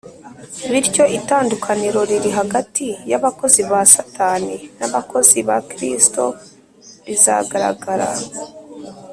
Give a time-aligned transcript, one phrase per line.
[0.71, 6.23] bityo itandukaniro riri hagati y’abakozi ba satani n’abakozi ba kristo
[7.07, 8.09] rizagaragara